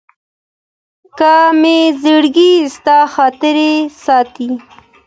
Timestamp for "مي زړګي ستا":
1.61-2.99